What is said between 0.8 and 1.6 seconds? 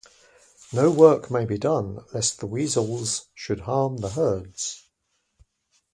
work may be